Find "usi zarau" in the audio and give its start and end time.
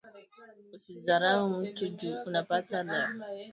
0.75-1.47